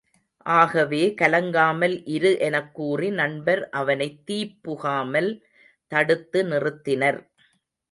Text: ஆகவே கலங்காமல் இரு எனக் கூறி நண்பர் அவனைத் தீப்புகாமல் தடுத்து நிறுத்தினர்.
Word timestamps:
ஆகவே 0.45 1.01
கலங்காமல் 1.21 2.01
இரு 2.07 2.39
எனக் 2.39 2.73
கூறி 2.73 3.09
நண்பர் 3.11 3.69
அவனைத் 3.71 4.19
தீப்புகாமல் 4.31 5.31
தடுத்து 5.91 6.43
நிறுத்தினர். 6.45 7.21